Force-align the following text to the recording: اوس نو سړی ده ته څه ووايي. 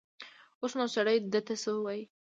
اوس 0.61 0.71
نو 0.77 0.85
سړی 0.95 1.17
ده 1.31 1.39
ته 1.47 1.53
څه 1.61 1.69
ووايي. 1.75 2.03